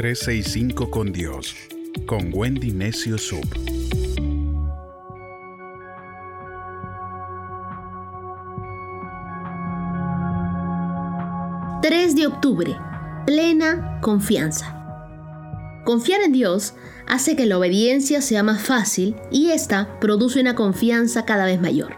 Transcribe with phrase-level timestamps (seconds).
[0.00, 1.54] 365 con Dios,
[2.06, 3.44] con Wendy Necio Sub.
[11.82, 12.74] ...3 de octubre...
[13.26, 14.74] ...plena confianza...
[15.84, 16.72] Confiar en Dios
[17.06, 21.92] hace que la obediencia sea más fácil y esta produce una confianza cada vez mayor.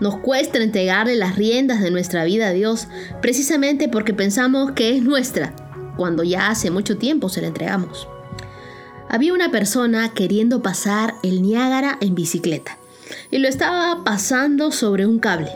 [0.00, 2.88] Nos cuesta entregarle las riendas de nuestra vida a Dios
[3.22, 5.54] precisamente porque pensamos que es nuestra,
[5.96, 8.08] cuando ya hace mucho tiempo se la entregamos.
[9.08, 12.78] Había una persona queriendo pasar el Niágara en bicicleta
[13.30, 15.52] y lo estaba pasando sobre un cable.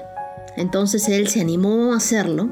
[0.56, 2.50] Entonces él se animó a hacerlo,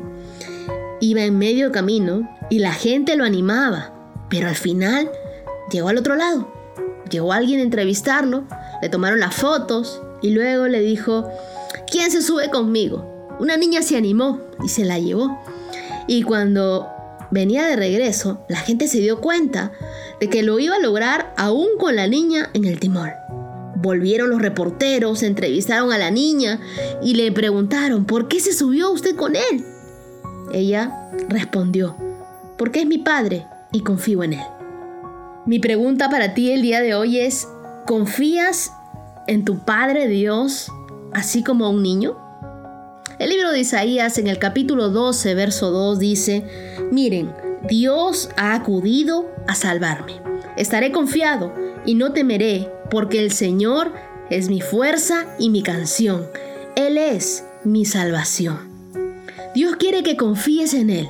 [1.01, 3.97] iba en medio camino y la gente lo animaba
[4.29, 5.11] pero al final
[5.71, 6.53] llegó al otro lado.
[7.11, 8.45] Llegó alguien a entrevistarlo,
[8.83, 11.29] le tomaron las fotos y luego le dijo,
[11.91, 13.37] ¿quién se sube conmigo?
[13.39, 15.41] Una niña se animó y se la llevó.
[16.09, 16.89] Y cuando
[17.31, 19.73] venía de regreso, la gente se dio cuenta
[20.21, 23.11] de que lo iba a lograr aún con la niña en el timón.
[23.77, 26.61] Volvieron los reporteros, entrevistaron a la niña
[27.03, 29.65] y le preguntaron, ¿por qué se subió usted con él?
[30.53, 31.97] Ella respondió,
[32.57, 34.47] porque es mi padre y confío en Él.
[35.45, 37.49] Mi pregunta para ti el día de hoy es,
[37.87, 38.73] ¿confías
[39.27, 40.73] en tu Padre Dios
[41.13, 42.17] así como un niño?
[43.19, 46.45] El libro de Isaías en el capítulo 12, verso 2 dice,
[46.91, 47.33] miren,
[47.67, 50.21] Dios ha acudido a salvarme.
[50.59, 51.55] Estaré confiado
[51.87, 53.95] y no temeré, porque el Señor
[54.29, 56.27] es mi fuerza y mi canción.
[56.77, 58.59] Él es mi salvación.
[59.55, 61.09] Dios quiere que confíes en Él.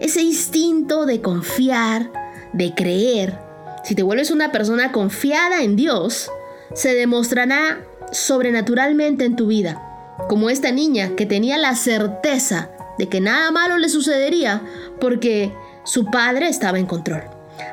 [0.00, 2.10] Ese instinto de confiar,
[2.54, 3.38] de creer,
[3.84, 6.30] si te vuelves una persona confiada en Dios,
[6.74, 9.85] se demostrará sobrenaturalmente en tu vida,
[10.28, 14.62] como esta niña que tenía la certeza de que nada malo le sucedería
[15.00, 15.52] porque
[15.84, 17.22] su padre estaba en control.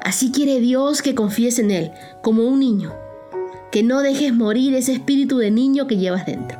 [0.03, 2.93] Así quiere Dios que confíes en Él, como un niño,
[3.71, 6.59] que no dejes morir ese espíritu de niño que llevas dentro.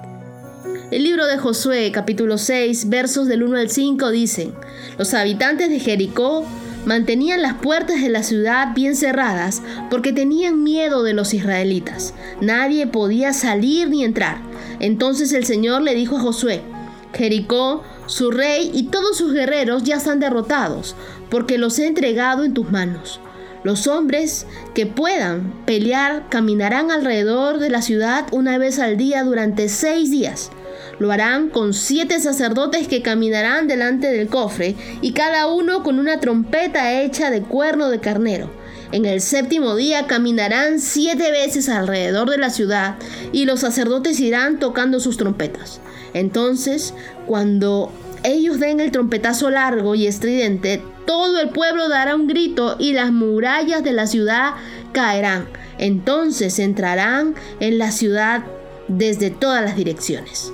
[0.91, 4.53] El libro de Josué, capítulo 6, versos del 1 al 5 dicen,
[4.97, 6.45] los habitantes de Jericó
[6.85, 12.13] mantenían las puertas de la ciudad bien cerradas porque tenían miedo de los israelitas.
[12.41, 14.37] Nadie podía salir ni entrar.
[14.83, 16.61] Entonces el Señor le dijo a Josué,
[17.13, 20.97] Jericó, su rey y todos sus guerreros ya están derrotados,
[21.29, 23.21] porque los he entregado en tus manos.
[23.63, 29.69] Los hombres que puedan pelear caminarán alrededor de la ciudad una vez al día durante
[29.69, 30.51] seis días.
[30.99, 36.19] Lo harán con siete sacerdotes que caminarán delante del cofre y cada uno con una
[36.19, 38.51] trompeta hecha de cuerno de carnero.
[38.93, 42.97] En el séptimo día caminarán siete veces alrededor de la ciudad
[43.31, 45.81] y los sacerdotes irán tocando sus trompetas.
[46.13, 46.93] Entonces,
[47.25, 47.91] cuando
[48.23, 53.11] ellos den el trompetazo largo y estridente, todo el pueblo dará un grito y las
[53.11, 54.53] murallas de la ciudad
[54.91, 55.47] caerán.
[55.79, 58.43] Entonces entrarán en la ciudad
[58.87, 60.53] desde todas las direcciones.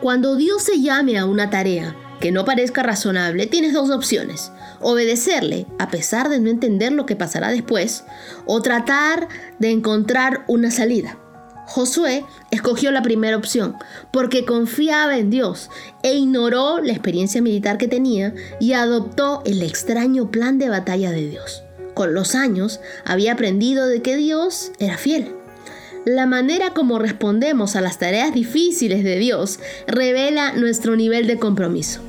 [0.00, 4.52] Cuando Dios se llame a una tarea que no parezca razonable, tienes dos opciones.
[4.80, 8.04] Obedecerle a pesar de no entender lo que pasará después
[8.46, 9.26] o tratar
[9.58, 11.18] de encontrar una salida.
[11.66, 13.74] Josué escogió la primera opción
[14.12, 15.68] porque confiaba en Dios
[16.04, 21.28] e ignoró la experiencia militar que tenía y adoptó el extraño plan de batalla de
[21.28, 21.64] Dios.
[21.94, 25.34] Con los años había aprendido de que Dios era fiel
[26.04, 32.00] la manera como respondemos a las tareas difíciles de Dios revela nuestro nivel de compromiso.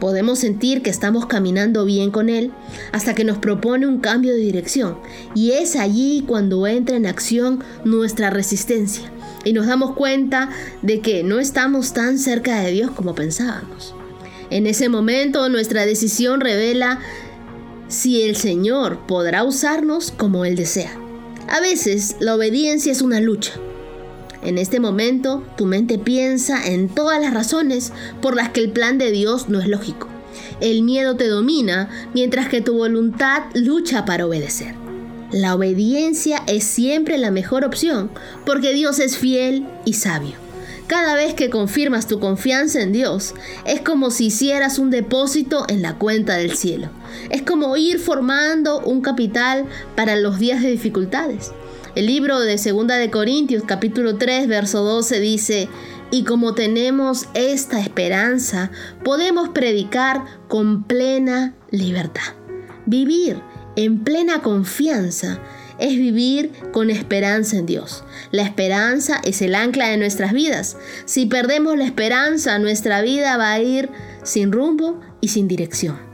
[0.00, 2.52] Podemos sentir que estamos caminando bien con Él
[2.92, 4.98] hasta que nos propone un cambio de dirección
[5.34, 9.10] y es allí cuando entra en acción nuestra resistencia
[9.44, 10.50] y nos damos cuenta
[10.82, 13.94] de que no estamos tan cerca de Dios como pensábamos.
[14.50, 17.00] En ese momento nuestra decisión revela
[17.88, 20.92] si el Señor podrá usarnos como Él desea.
[21.48, 23.52] A veces la obediencia es una lucha.
[24.42, 28.98] En este momento tu mente piensa en todas las razones por las que el plan
[28.98, 30.08] de Dios no es lógico.
[30.60, 34.74] El miedo te domina mientras que tu voluntad lucha para obedecer.
[35.32, 38.10] La obediencia es siempre la mejor opción
[38.44, 40.34] porque Dios es fiel y sabio.
[40.86, 43.34] Cada vez que confirmas tu confianza en Dios,
[43.64, 46.90] es como si hicieras un depósito en la cuenta del cielo.
[47.30, 49.64] Es como ir formando un capital
[49.96, 51.50] para los días de dificultades.
[51.96, 55.66] El libro de Segunda de Corintios capítulo 3 verso 12 dice,
[56.10, 58.70] y como tenemos esta esperanza,
[59.02, 62.34] podemos predicar con plena libertad.
[62.84, 63.40] Vivir
[63.76, 65.40] en plena confianza
[65.78, 68.04] es vivir con esperanza en Dios.
[68.30, 70.76] La esperanza es el ancla de nuestras vidas.
[71.06, 73.88] Si perdemos la esperanza, nuestra vida va a ir
[74.22, 76.05] sin rumbo y sin dirección.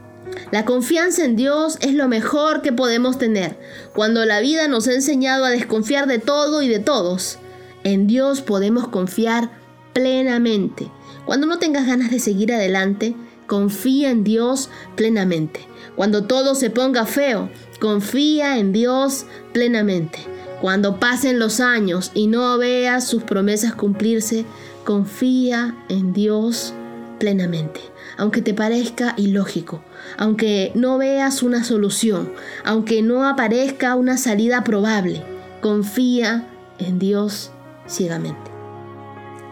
[0.52, 3.58] La confianza en Dios es lo mejor que podemos tener.
[3.94, 7.38] Cuando la vida nos ha enseñado a desconfiar de todo y de todos,
[7.84, 9.50] en Dios podemos confiar
[9.94, 10.90] plenamente.
[11.24, 13.16] Cuando no tengas ganas de seguir adelante,
[13.46, 15.66] confía en Dios plenamente.
[15.96, 17.48] Cuando todo se ponga feo,
[17.80, 19.24] confía en Dios
[19.54, 20.18] plenamente.
[20.60, 24.44] Cuando pasen los años y no veas sus promesas cumplirse,
[24.84, 26.74] confía en Dios
[27.22, 29.82] plenamente aunque te parezca ilógico,
[30.16, 32.32] aunque no veas una solución,
[32.64, 35.22] aunque no aparezca una salida probable.
[35.60, 36.48] Confía
[36.78, 37.52] en Dios
[37.86, 38.50] ciegamente.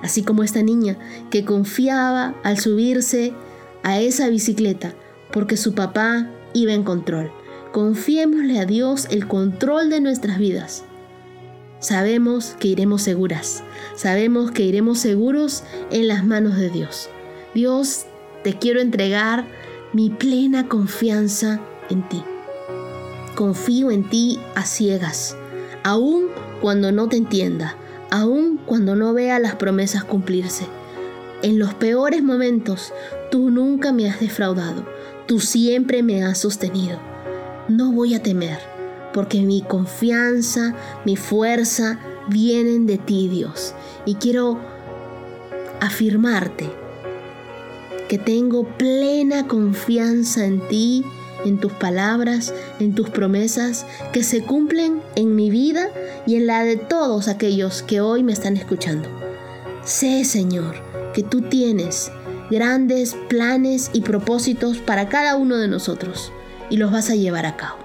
[0.02, 0.98] Así como esta niña
[1.30, 3.32] que confiaba al subirse
[3.82, 4.94] a esa bicicleta
[5.30, 7.30] porque su papá iba en control.
[7.72, 10.84] Confiémosle a Dios el control de nuestras vidas.
[11.78, 13.62] Sabemos que iremos seguras,
[13.94, 17.08] sabemos que iremos seguros en las manos de Dios.
[17.54, 18.06] Dios
[18.44, 19.44] te quiero entregar
[19.92, 22.22] mi plena confianza en ti.
[23.34, 25.36] Confío en ti a ciegas,
[25.82, 26.28] aun
[26.60, 27.74] cuando no te entienda,
[28.10, 30.64] aun cuando no vea las promesas cumplirse.
[31.42, 32.92] En los peores momentos,
[33.32, 34.86] tú nunca me has defraudado,
[35.26, 37.00] tú siempre me has sostenido.
[37.68, 38.58] No voy a temer,
[39.12, 41.98] porque mi confianza, mi fuerza
[42.28, 43.74] vienen de ti, Dios.
[44.06, 44.60] Y quiero
[45.80, 46.79] afirmarte
[48.10, 51.04] que tengo plena confianza en ti,
[51.44, 55.90] en tus palabras, en tus promesas, que se cumplen en mi vida
[56.26, 59.08] y en la de todos aquellos que hoy me están escuchando.
[59.84, 60.74] Sé, Señor,
[61.14, 62.10] que tú tienes
[62.50, 66.32] grandes planes y propósitos para cada uno de nosotros
[66.68, 67.78] y los vas a llevar a cabo.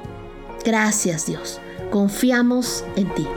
[0.66, 1.60] Gracias, Dios.
[1.92, 3.28] Confiamos en ti.